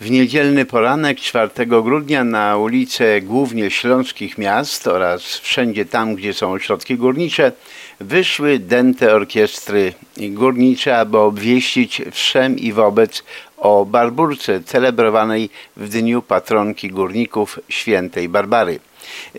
[0.00, 6.52] W niedzielny poranek 4 grudnia na ulice głównie śląskich miast oraz wszędzie tam, gdzie są
[6.52, 7.52] ośrodki górnicze,
[8.00, 13.22] wyszły dęte orkiestry górnicze, aby obwieścić wszem i wobec
[13.56, 18.78] o Barburce celebrowanej w dniu patronki górników świętej Barbary.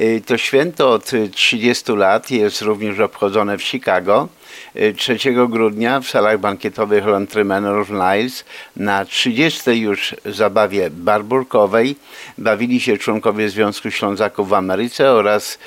[0.02, 4.28] Y, To święto od 30 lat jest również obchodzone w Chicago.
[4.76, 8.46] Y, 3 grudnia w salach bankietowych of Niles
[8.76, 11.96] na 30 już zabawie barburkowej
[12.38, 15.60] bawili się członkowie Związku Ślązaków w Ameryce oraz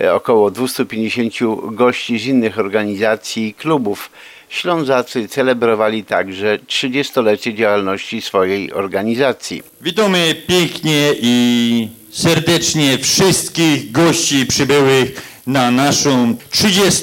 [0.00, 1.34] y, około 250
[1.70, 4.10] gości z innych organizacji i klubów.
[4.48, 9.62] Ślązacy celebrowali także 30-lecie działalności swojej organizacji.
[9.80, 17.02] Witamy pięknie i serdecznie wszystkich gości przybyłych na naszą 30.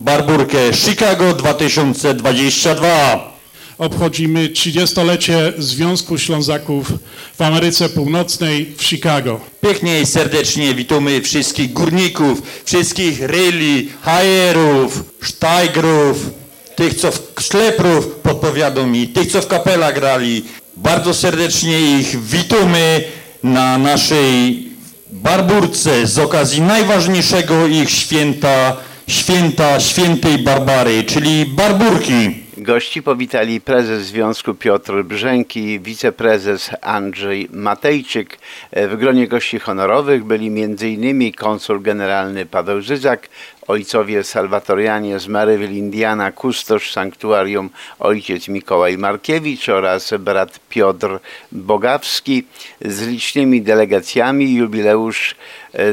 [0.00, 3.34] Barburkę Chicago 2022.
[3.78, 6.92] obchodzimy 30-lecie Związku Ślązaków
[7.38, 9.40] w Ameryce Północnej w Chicago.
[9.60, 16.30] Pięknie i serdecznie witamy wszystkich górników, wszystkich ryli, hajerów, sztajgrów,
[16.76, 20.44] tych co w szleprów podpowiadą mi, tych co w kapela grali.
[20.76, 23.04] Bardzo serdecznie ich witamy
[23.42, 24.73] na naszej
[25.14, 28.76] Barburce z okazji najważniejszego ich święta,
[29.06, 32.43] święta świętej Barbary, czyli Barburki.
[32.64, 38.38] Gości powitali prezes Związku Piotr Brzęki, wiceprezes Andrzej Matejczyk.
[38.72, 41.32] W gronie gości honorowych byli m.in.
[41.32, 43.28] konsul generalny Paweł Żyzak,
[43.68, 51.18] ojcowie salwatorianie z Maryville, Indiana, kustosz sanktuarium ojciec Mikołaj Markiewicz oraz brat Piotr
[51.52, 52.44] Bogawski.
[52.80, 55.36] Z licznymi delegacjami jubileusz e,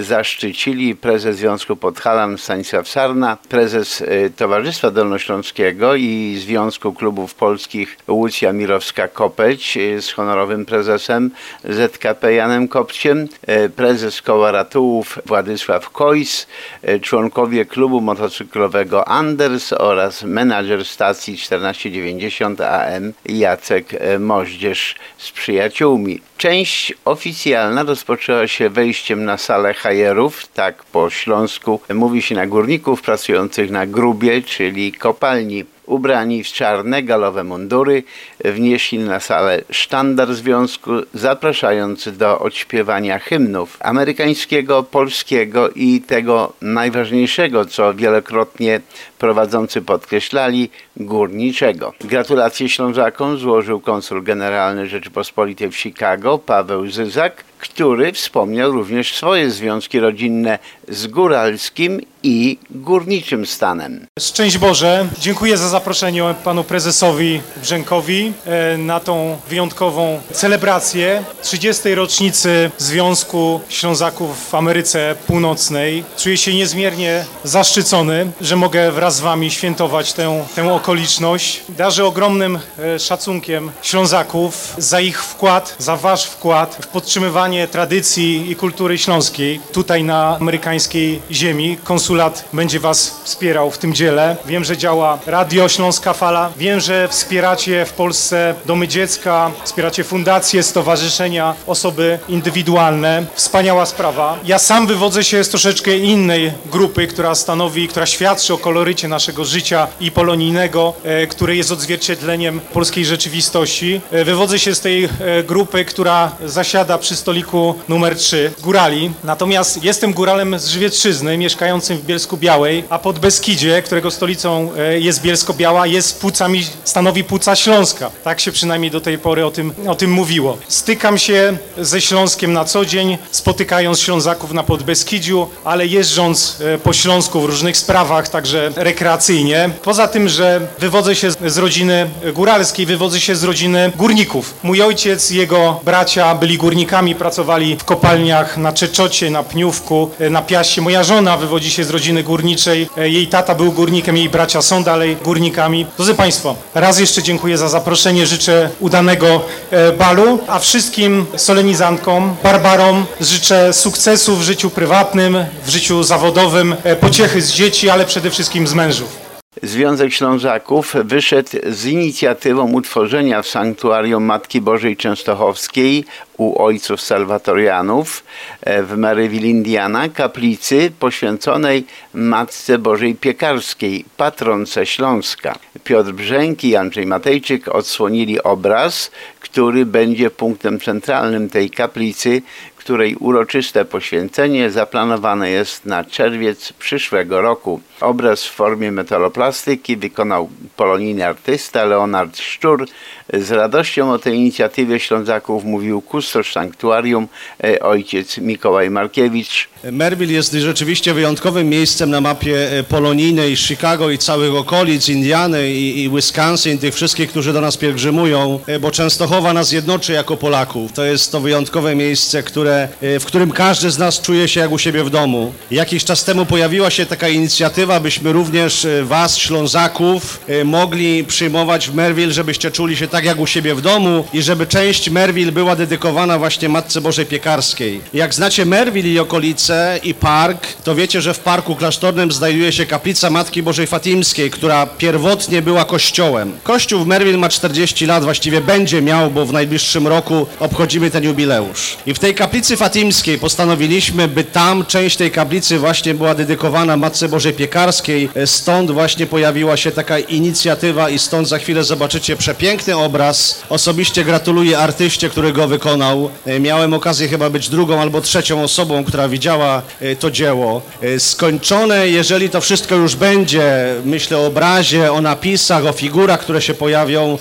[0.01, 8.53] zaszczycili prezes Związku Podhalan Stanisław Sarna, prezes e, Towarzystwa Dolnośląskiego i Związku Klubów Polskich Łucja
[8.53, 11.31] Mirowska-Kopeć e, z honorowym prezesem
[11.63, 16.47] ZKP Janem Kopciem, e, prezes Koła Ratułów Władysław Kojs,
[16.81, 26.21] e, członkowie klubu motocyklowego Anders oraz menadżer stacji 1490 AM Jacek e, Moździerz z przyjaciółmi.
[26.37, 33.01] Część oficjalna rozpoczęła się wejściem na salę hajerów, tak po śląsku mówi się na górników
[33.01, 35.65] pracujących na grubie, czyli kopalni.
[35.85, 38.03] Ubrani w czarne galowe mundury,
[38.45, 47.93] wnieśli na salę sztandar związku, zapraszając do odśpiewania hymnów amerykańskiego, polskiego i tego najważniejszego, co
[47.93, 48.81] wielokrotnie
[49.19, 51.93] prowadzący podkreślali, górniczego.
[52.01, 59.99] Gratulacje Ślązakom złożył konsul generalny Rzeczypospolitej w Chicago Paweł Zyzak, który wspomniał również swoje związki
[59.99, 64.07] rodzinne z góralskim i górniczym stanem.
[64.19, 71.95] Szczęść Boże, dziękuję za zaproszenie panu prezesowi Brzękowi e, na tą wyjątkową celebrację 30.
[71.95, 76.03] rocznicy Związku Ślązaków w Ameryce Północnej.
[76.17, 81.61] Czuję się niezmiernie zaszczycony, że mogę wraz z wami świętować tę, tę okoliczność.
[81.69, 88.55] Darzę ogromnym e, szacunkiem Ślązaków za ich wkład, za wasz wkład w podtrzymywanie tradycji i
[88.55, 91.77] kultury śląskiej tutaj na amerykańskiej ziemi.
[91.83, 94.37] Konsulat będzie was wspierał w tym dziele.
[94.45, 96.51] Wiem, że działa Radio Śląska Fala.
[96.57, 103.25] Wiem, że wspieracie w Polsce domy dziecka, wspieracie fundacje, stowarzyszenia, osoby indywidualne.
[103.33, 104.37] Wspaniała sprawa.
[104.45, 109.45] Ja sam wywodzę się z troszeczkę innej grupy, która stanowi, która świadczy o kolorycie naszego
[109.45, 114.01] życia i polonijnego, e, który jest odzwierciedleniem polskiej rzeczywistości.
[114.11, 115.09] E, Wywodzę się z tej e,
[115.43, 117.40] grupy, która zasiada przy stoliku
[117.89, 119.11] numer 3, górali.
[119.23, 124.99] Natomiast jestem góralem z Żywietrzyzny, mieszkającym w Bielsku Białej, a pod Beskidzie, którego stolicą e,
[124.99, 128.11] jest Bielsko-Biała, jest płucami, stanowi płuca Śląska.
[128.23, 130.57] Tak się przynajmniej do tej pory o tym, o tym mówiło.
[130.67, 136.93] Stykam się ze Śląskiem na co dzień, spotykając Ślązaków na Podbeskidziu, ale jeżdżąc e, po
[136.93, 139.69] Śląsku w różnych sprawach, także rekreacyjnie.
[139.83, 144.53] Poza tym, że wywodzę się z rodziny góralskiej, wywodzę się z rodziny górników.
[144.63, 147.30] Mój ojciec jego bracia byli górnikami, pracowali
[147.79, 150.81] w kopalniach na Czeczocie, na Pniówku, e, na Piaście.
[150.81, 152.89] Moja żona wywodzi się z rodziny górniczej.
[152.97, 155.85] E, Jej tata był górnikiem, jej bracia są dalej górnikami.
[155.97, 159.41] Drodzy Państwo, raz jeszcze dziękuję za zaproszenie, życzę udanego
[159.71, 167.41] e, balu, a wszystkim solenizantkom, barbarom życzę sukcesu w życiu prywatnym, w życiu zawodowym, pociechy
[167.41, 169.31] z dzieci, ale przede wszystkim z mężów.
[169.63, 176.05] Związek Ślązaków wyszedł z inicjatywą utworzenia w Sanktuarium Matki Bożej Częstochowskiej
[176.37, 178.23] u ojców salwatorianów
[178.61, 185.55] e, w Maryville, Indiana, kaplicy poświęconej Matce Bożej Piekarskiej, patronce Śląska.
[185.83, 192.41] Piotr Brzęk i Andrzej Matejczyk odsłonili obraz, który będzie punktem centralnym tej kaplicy,
[192.81, 197.81] której uroczyste poświęcenie zaplanowane jest na czerwiec przyszłego roku.
[197.99, 202.85] Obraz w formie metaloplastyki wykonał polonijny artysta Leonard Szczur.
[203.33, 207.27] Z radością o tej inicjatywie Ślązaków mówił kustosz sanktuarium
[207.63, 209.69] e, ojciec Mikołaj Markiewicz.
[209.91, 216.03] Merville jest rzeczywiście wyjątkowym miejscem na mapie e, polonijnej Chicago i całych okolic, Indiany i,
[216.03, 220.91] i Wisconsin, tych wszystkich, którzy do nas pielgrzymują, e, bo Częstochowa nas jednoczy jako Polaków.
[220.91, 224.77] To jest to wyjątkowe miejsce, które, w którym każdy z nas czuje się jak u
[224.77, 225.53] siebie w domu.
[225.71, 232.33] Jakiś czas temu pojawiła się taka inicjatywa, byśmy również was, Ślązaków, mogli przyjmować w Merville,
[232.33, 236.10] żebyście czuli się tak jak u siebie w domu i żeby część Merville była dedykowana
[236.11, 238.01] właśnie Matce Bożej Piekarskiej.
[238.13, 242.85] Jak znacie Merville i okolice i park, to wiecie, że w parku klasztornym znajduje się
[242.85, 246.51] kaplica Matki Bożej Fatimskiej, która pierwotnie była kościołem.
[246.63, 251.23] Kościół w Merville ma 40 lat, właściwie będzie miał, bo w najbliższym roku obchodzimy ten
[251.23, 251.97] jubileusz.
[252.05, 257.29] I w tej kaplicy fatimskiej postanowiliśmy, by tam część tej kaplicy właśnie była dedykowana Matce
[257.29, 258.29] Bożej Piekarskiej.
[258.45, 263.61] Stąd właśnie pojawiła się taka inicjatywa i stąd za chwilę zobaczycie przepiękny obraz.
[263.69, 266.00] Osobiście gratuluję artyście, który go wykonał.
[266.01, 270.81] E, Miałem okazję chyba być drugą albo trzecią osobą, która widziała e, to dzieło.
[271.01, 276.61] E, Skończone, jeżeli to wszystko już będzie, myślę o obrazie, o napisach, o figurach, które
[276.61, 277.37] się pojawią,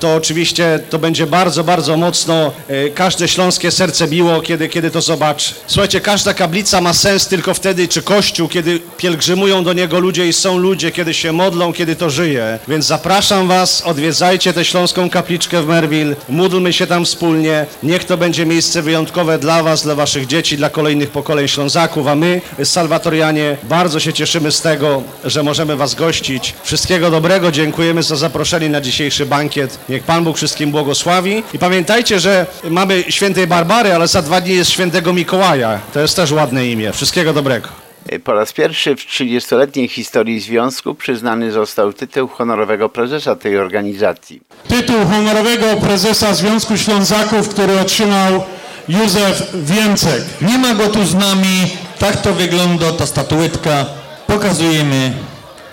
[0.00, 2.52] to oczywiście to będzie bardzo, bardzo mocno
[2.94, 5.54] każde śląskie serce biło, kiedy, kiedy to zobaczy.
[5.66, 10.32] Słuchajcie, każda kaplica ma sens tylko wtedy, czy kościół, kiedy pielgrzymują do niego ludzie i
[10.32, 12.58] są ludzie, kiedy się modlą, kiedy to żyje.
[12.68, 17.66] Więc zapraszam was, odwiedzajcie tę śląską kapliczkę w Merville, módlmy się tam wspólnie.
[17.96, 22.14] Niech to będzie miejsce wyjątkowe dla was, dla waszych dzieci, dla kolejnych pokoleń Ślązaków, a
[22.14, 26.54] my, Salwatorianie, bardzo się cieszymy z tego, że możemy was gościć.
[26.62, 29.78] Wszystkiego dobrego, dziękujemy za zaproszenie na dzisiejszy bankiet.
[29.88, 31.42] Niech Pan Bóg wszystkim błogosławi.
[31.54, 35.80] I pamiętajcie, że mamy świętej Barbary, ale za dwa dni jest świętego Mikołaja.
[35.94, 36.92] To jest też ładne imię.
[36.92, 37.85] Wszystkiego dobrego.
[38.24, 44.40] Po raz pierwszy w 30-letniej historii związku przyznany został tytuł honorowego prezesa tej organizacji.
[44.68, 48.44] Tytuł honorowego prezesa Związku Ślązaków, który otrzymał
[48.88, 50.24] Józef Więcek.
[50.42, 53.86] Nie ma go tu z nami, tak to wygląda ta statuetka.
[54.26, 55.12] Pokazujemy.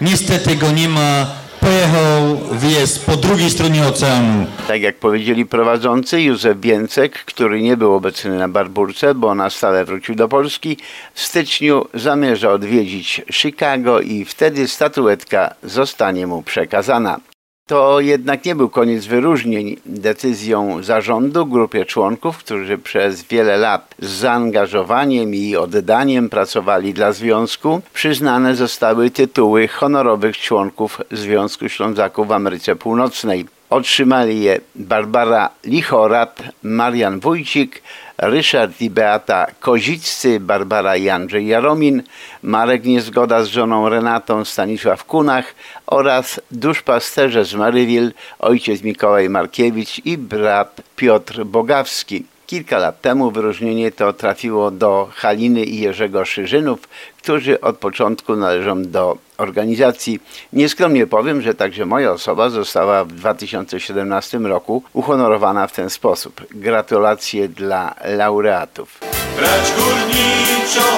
[0.01, 1.42] Niestety go nie ma.
[1.63, 2.39] Pojechał,
[2.69, 4.45] jest po drugiej stronie oceanu.
[4.67, 9.85] Tak jak powiedzieli prowadzący Józef Więcek, który nie był obecny na Barburce, bo na stałe
[9.85, 10.77] wrócił do Polski,
[11.13, 17.19] w styczniu zamierza odwiedzić Chicago i wtedy statuetka zostanie mu przekazana.
[17.67, 19.77] To jednak nie był koniec wyróżnień.
[19.85, 27.81] Decyzją zarządu grupie członków, którzy przez wiele lat z zaangażowaniem i oddaniem pracowali dla związku,
[27.93, 33.45] przyznane zostały tytuły honorowych członków Związku Ślązaków w Ameryce Północnej.
[33.73, 37.81] Otrzymali je Barbara Lichorat, Marian Wójcik,
[38.17, 42.03] Ryszard i Beata Koziccy, Barbara i Andrzej Jaromin,
[42.43, 45.55] Marek Niezgoda z żoną Renatą, Stanisław Kunach
[45.87, 52.25] oraz duszpasterze z Maryville, ojciec Mikołaj Markiewicz i brat Piotr Bogawski.
[52.47, 56.79] Kilka lat temu wyróżnienie to trafiło do Haliny i Jerzego Szyżynów,
[57.17, 60.19] którzy od początku należą do organizacji.
[60.53, 66.41] Nieskromnie powiem, że także moja osoba została w 2017 roku uhonorowana w ten sposób.
[66.51, 68.99] Gratulacje dla laureatów.
[69.37, 70.89] Brać górniczo,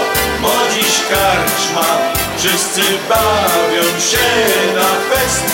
[0.42, 1.98] modziś karczma,
[2.38, 4.27] wszyscy bawią się
[4.75, 5.46] na fest.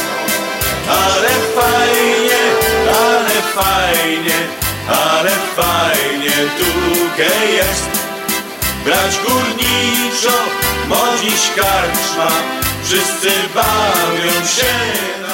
[0.90, 2.42] Ale fajnie,
[2.88, 4.40] ale fajnie,
[4.88, 7.90] ale fajnie tutaj jest.
[8.86, 10.38] Brać górniczo,
[10.88, 12.32] modziś karczma,
[12.84, 15.31] wszyscy bawią się.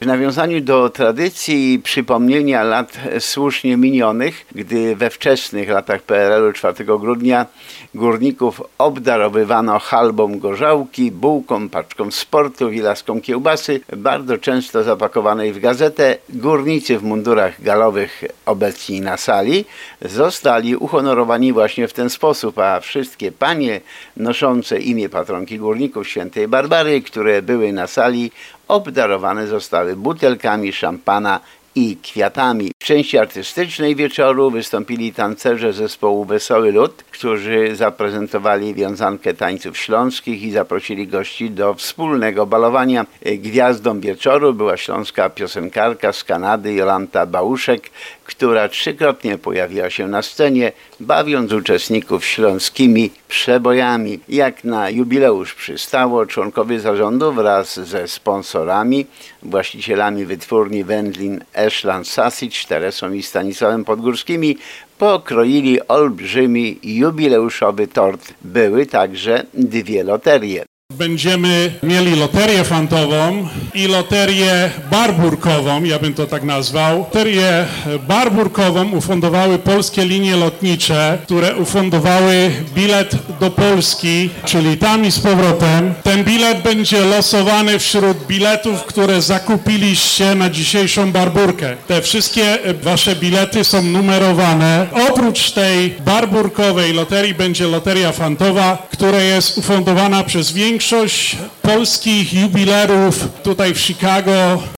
[0.00, 6.84] W nawiązaniu do tradycji i przypomnienia lat słusznie minionych, gdy we wczesnych latach PRL-u 4
[6.84, 7.46] grudnia
[7.94, 16.18] górników obdarowywano halbą gorzałki, bułką, paczką sportów i laską kiełbasy, bardzo często zapakowanej w gazetę,
[16.28, 19.64] górnicy w mundurach galowych obecni na sali
[20.02, 23.80] zostali uhonorowani właśnie w ten sposób, a wszystkie panie
[24.16, 28.30] noszące imię patronki górników świętej Barbary, które były na sali,
[28.68, 31.40] obdarowane zostały butelkami szampana
[31.74, 32.70] i kwiatami.
[32.86, 41.06] Części artystycznej wieczoru wystąpili tancerze zespołu Wesoły Lud, którzy zaprezentowali wiązankę tańców śląskich i zaprosili
[41.08, 43.06] gości do wspólnego balowania.
[43.38, 47.90] Gwiazdą wieczoru była śląska piosenkarka z Kanady Jolanta Bałuszek,
[48.24, 54.20] która trzykrotnie pojawiła się na scenie, bawiąc uczestników śląskimi przebojami.
[54.28, 59.06] Jak na jubileusz przystało, członkowie zarządu wraz ze sponsorami,
[59.42, 64.58] właścicielami wytwórni wędlin Ashland Sausage, Teresą i Stanisławem Podgórskimi
[64.98, 68.34] pokroili olbrzymi jubileuszowy tort.
[68.44, 70.64] Były także dwie loterie.
[70.92, 76.98] Będziemy mieli loterię fantową i loterię barburkową, ja bym to tak nazwał.
[76.98, 77.66] Loterię
[78.08, 85.94] barburkową ufundowały polskie linie lotnicze, które ufundowały bilet do Polski, czyli tam i z powrotem.
[86.02, 91.76] Ten bilet będzie losowany wśród biletów, które zakupiliście na dzisiejszą barburkę.
[91.86, 94.86] Te wszystkie wasze bilety są numerowane.
[95.10, 103.42] Oprócz tej barburkowej loterii będzie loteria fantowa, która jest ufundowana przez większość większość polskich jubilerów
[103.42, 104.32] tutaj w Chicago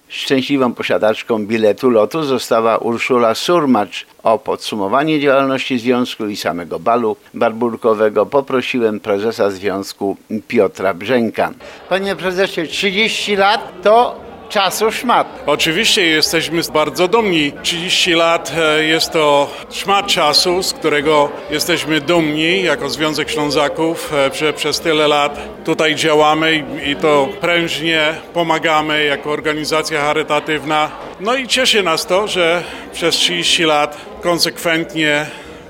[0.09, 4.07] Szczęśliwą posiadaczką biletu lotu została Urszula Surmacz.
[4.23, 10.17] O podsumowanie działalności związku i samego balu barburkowego poprosiłem prezesa związku
[10.49, 11.51] Piotra Brzęka.
[11.89, 15.43] Panie prezesie, 30 lat to czasu szmat.
[15.47, 17.53] Oczywiście jesteśmy bardzo dumni.
[17.63, 24.35] 30 lat e, jest to szmat czasu, z którego jesteśmy dumni jako Związek Ślązaków, e,
[24.35, 30.91] że przez tyle lat tutaj działamy i to prężnie pomagamy jako organizacja charytatywna.
[31.21, 32.63] No i cieszy nas to, że
[32.93, 35.27] przez 30 lat konsekwentnie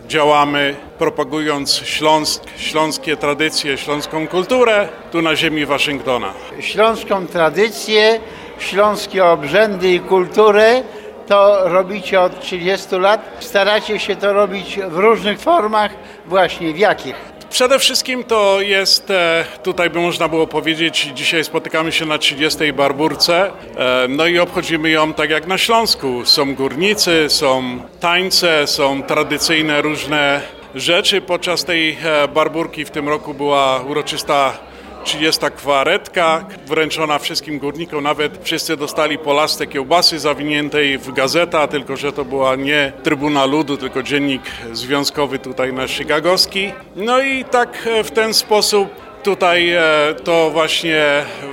[0.08, 6.32] działamy, propagując Śląsk, śląskie tradycje, śląską kulturę tu na ziemi Waszyngtona.
[6.60, 8.20] Śląską tradycję
[8.62, 10.82] śląskie obrzędy i kulturę,
[11.26, 13.20] to robicie od 30 lat.
[13.40, 15.90] Staracie się to robić w różnych formach.
[16.26, 17.14] Właśnie w jakich?
[17.50, 22.72] Przede wszystkim to jest, e, tutaj by można było powiedzieć, dzisiaj spotykamy się na 30.
[22.72, 26.24] Barburce, e, no i obchodzimy ją tak jak na Śląsku.
[26.24, 30.40] Są górnicy, są tańce, są tradycyjne różne
[30.74, 31.20] rzeczy.
[31.20, 34.67] Podczas tej e, barburki w tym roku była uroczysta
[35.08, 42.12] 30 kwaretka wręczona wszystkim górnikom, nawet wszyscy dostali polastę kiełbasy zawiniętej w gazeta, tylko że
[42.12, 46.72] to była nie Trybuna Ludu, tylko dziennik związkowy tutaj na Chicagowski.
[46.96, 49.80] No i tak e, w ten sposób tutaj e,
[50.24, 51.04] to właśnie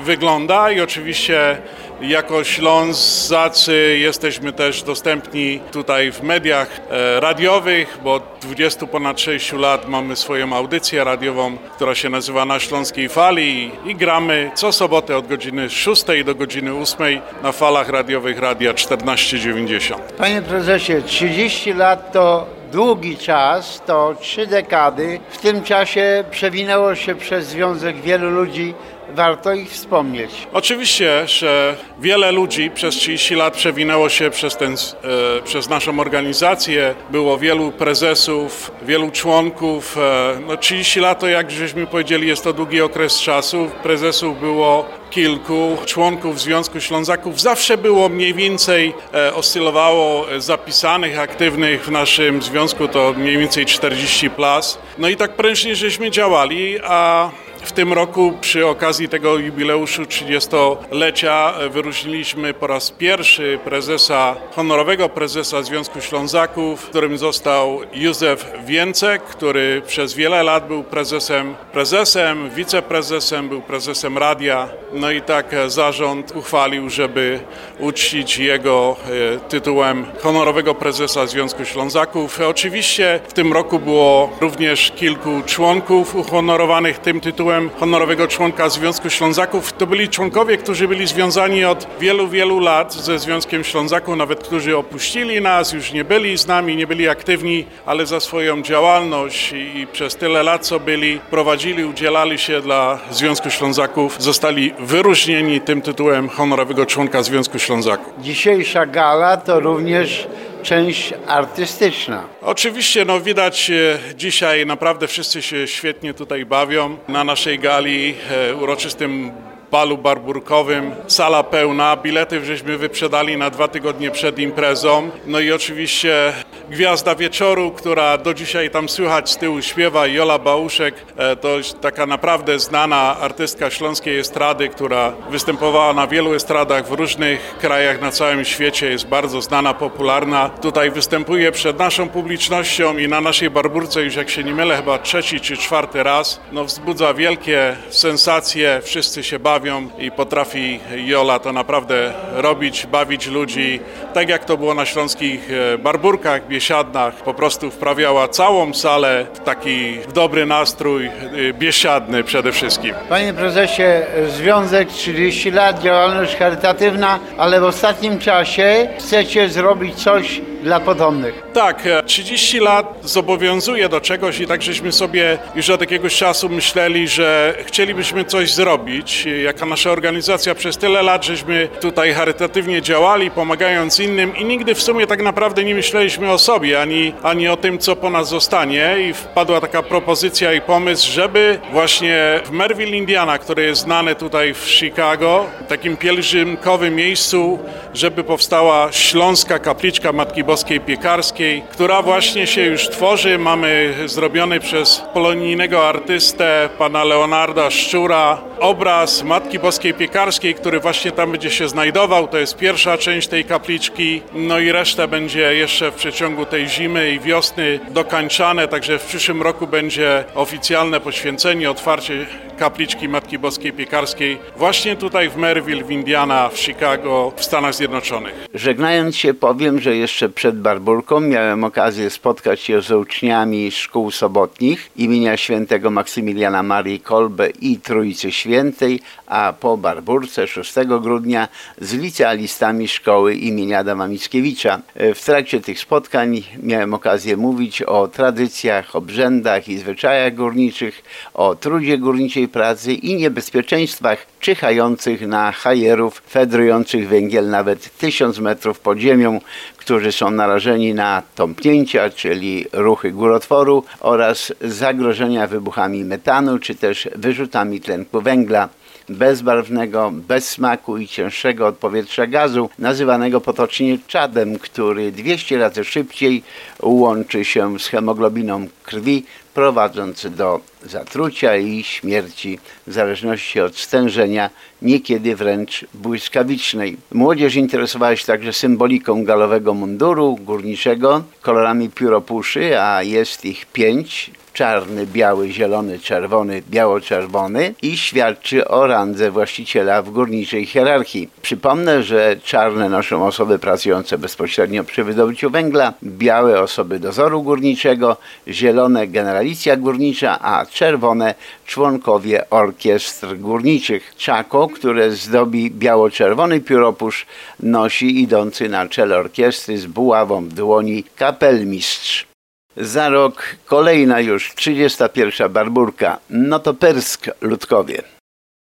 [0.04, 1.58] wygląda i oczywiście
[2.02, 9.54] jako Ślązacy jesteśmy też dostępni tutaj w mediach e, radiowych, bo od 20 ponad 6
[9.54, 15.18] lat mamy swoją audycję radiową, która się nazywa Na Śląskiej Fali i gramy co sobotę
[15.18, 20.02] od godziny 6 do godziny 8 na falach radiowych Radia 1490.
[20.18, 25.20] Panie prezesie, 30 lat to długi czas, to trzy dekady.
[25.30, 28.74] W tym czasie przewinęło się przez związek wielu ludzi
[29.16, 30.32] warto ich wspomnieć.
[30.54, 36.96] Oczywiście, że wiele ludzi przez 30 lat przewinęło się przez, ten, e, przez naszą organizację.
[37.10, 39.98] Było wielu prezesów, wielu członków.
[39.98, 43.70] E, no 30 lat to, jak żeśmy powiedzieli, jest to długi okres czasu.
[43.84, 47.42] Prezesów było kilku, członków Związku Ślązaków.
[47.42, 54.30] Zawsze było mniej więcej, e, oscylowało zapisanych, aktywnych w naszym związku, to mniej więcej 40
[54.30, 54.78] plus.
[54.98, 57.30] No i tak prężnie żeśmy działali, a
[57.66, 65.64] w tym roku przy okazji tego jubileuszu 30-lecia wyróżniliśmy po raz pierwszy prezesa, honorowego prezesa
[65.64, 73.62] Związku Ślązaków, którym został Józef Więcek, który przez wiele lat był prezesem, prezesem, wiceprezesem, był
[73.62, 74.70] prezesem radia.
[74.94, 77.40] No i tak zarząd uchwalił, żeby
[77.80, 78.96] uczcić jego
[79.36, 82.40] e, tytułem honorowego prezesa Związku Ślązaków.
[82.42, 89.10] Oczywiście w tym roku było również kilku członków uhonorowanych tym tytułem tytułem honorowego członka Związku
[89.10, 89.74] Ślązaków.
[89.74, 94.78] To byli członkowie, którzy byli związani od wielu, wielu lat ze Związkiem Ślązaków, nawet którzy
[94.78, 99.88] opuścili nas, już nie byli z nami, nie byli aktywni, ale za swoją działalność i
[99.94, 106.30] przez tyle lat, co byli, prowadzili, udzielali się dla Związku Ślązaków, zostali wyróżnieni tym tytułem
[106.30, 108.14] honorowego członka Związku Ślązaków.
[108.20, 110.28] Dzisiejsza gala to również
[110.66, 112.24] część artystyczna.
[112.42, 116.98] Oczywiście, no widać e, dzisiaj naprawdę wszyscy się świetnie tutaj bawią.
[117.08, 119.32] Na naszej gali e, uroczystym
[119.76, 120.92] balu barburkowym.
[121.08, 125.10] Sala pełna, bilety żeśmy wyprzedali na dwa tygodnie przed imprezą.
[125.28, 126.34] No i oczywiście
[126.70, 130.96] gwiazda wieczoru, która do dzisiaj tam słychać z tyłu śpiewa, Jola Bałuszek.
[131.18, 131.50] E, To
[131.82, 138.12] taka naprawdę znana artystka śląskiej estrady, która występowała na wielu estradach w różnych krajach na
[138.12, 138.90] całym świecie.
[138.90, 140.50] Jest bardzo znana, popularna.
[140.50, 144.98] Tutaj występuje przed naszą publicznością i na naszej barburce już jak się nie mylę chyba
[144.98, 146.40] trzeci czy czwarty raz.
[146.52, 149.65] No wzbudza wielkie sensacje, wszyscy się bawią
[150.00, 153.80] i potrafi Jola to naprawdę robić, bawić ludzi.
[154.14, 157.16] Tak jak to było na śląskich e, barburkach, biesiadnach.
[157.16, 161.12] Po prostu wprawiała całą salę w taki dobry nastrój, e,
[161.54, 162.96] biesiadny przede wszystkim.
[163.10, 163.84] Panie prezesie,
[164.28, 171.45] Związek 30 lat, działalność charytatywna, ale w ostatnim czasie chcecie zrobić coś dla potomnych.
[171.56, 176.50] Tak, e, 30 lat zobowiązuje do czegoś i tak żeśmy sobie już od jakiegoś czasu
[176.50, 179.28] myśleli, że chcielibyśmy coś zrobić.
[179.44, 184.82] Jaka nasza organizacja przez tyle lat, żeśmy tutaj charytatywnie działali, pomagając innym i nigdy w
[184.82, 188.96] sumie tak naprawdę nie myśleliśmy o sobie, ani, ani o tym, co po nas zostanie
[189.10, 194.54] i wpadła taka propozycja i pomysł, żeby właśnie w Merville, Indiana, które jest znane tutaj
[194.54, 197.60] w Chicago, takim pielgrzymkowym miejscu,
[197.94, 203.38] żeby powstała Śląska Kapliczka Matki Boskiej Piekarskiej, która właśnie się już tworzy.
[203.38, 211.32] Mamy zrobiony przez polonijnego artystę, pana Leonarda Szczura, obraz Matki Boskiej Piekarskiej, który właśnie tam
[211.32, 212.28] będzie się znajdował.
[212.28, 217.12] To jest pierwsza część tej kapliczki, no i reszta będzie jeszcze w przeciągu tej zimy
[217.12, 222.26] i wiosny dokańczane, także w przyszłym roku będzie oficjalne poświęcenie, otwarcie
[222.60, 228.34] kapliczki Matki Boskiej Piekarskiej właśnie tutaj w Merville, w Indiana, w Chicago, w Stanach Zjednoczonych.
[228.54, 234.92] Żegnając się powiem, że jeszcze przed Barburką miałem okazję spotkać się z uczniami szkół sobotnich
[234.96, 241.48] imienia świętego Maksymiliana Marii Kolbe i Trójcy Świętej, a po Barburce 6 grudnia
[241.82, 244.82] z licealistami szkoły imienia Adama Mickiewicza.
[245.16, 251.98] W trakcie tych spotkań miałem okazję mówić o tradycjach, obrzędach i zwyczajach górniczych, o trudzie
[251.98, 259.40] górniczej pracy i niebezpieczeństwach czyhających na hajerów fedrujących węgiel nawet tysiąc metrów pod ziemią,
[259.78, 267.82] którzy są narażeni na tąpnięcia, czyli ruchy górotworu oraz zagrożenia wybuchami metanu, czy też wyrzutami
[267.82, 268.70] tlenku węgla
[269.10, 276.44] bezbarwnego, bez smaku i cięższego od powietrza gazu, nazywanego potocznie czadem, który 200 razy szybciej
[276.82, 284.50] łączy się z hemoglobiną krwi, prowadząc do zatrucia i śmierci w zależności od stężenia,
[284.82, 286.98] niekiedy wręcz błyskawicznej.
[287.12, 295.08] Młodzież interesowała się także symboliką galowego munduru górniczego, kolorami pióropuszy, a jest ich pięć, czarny,
[295.08, 301.30] biały, zielony, czerwony, biało-czerwony i świadczy o randze właściciela w górniczej hierarchii.
[301.42, 309.08] Przypomnę, że czarne noszą osoby pracujące bezpośrednio przy wydobyciu węgla, białe osoby dozoru górniczego, zielone
[309.08, 314.14] generalicja górnicza, a czerwone członkowie orkiestr górniczych.
[314.18, 317.26] Czako, które zdobi biało-czerwony pióropusz,
[317.60, 322.35] nosi idący na czele orkiestry z buławą w dłoni kapelmistrz.
[322.78, 325.52] Za rok kolejna już 31.
[325.52, 326.18] barburka.
[326.30, 328.15] No to Persk, Ludkowie.